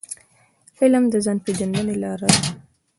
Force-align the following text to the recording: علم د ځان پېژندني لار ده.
علم 0.79 1.03
د 1.09 1.13
ځان 1.25 1.37
پېژندني 1.45 1.95
لار 2.01 2.19
ده. 2.25 2.29